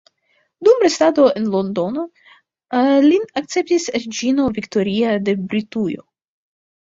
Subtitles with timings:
[0.67, 2.05] Dum restado en Londono
[3.09, 6.03] lin akceptis reĝino Viktoria de Britujo.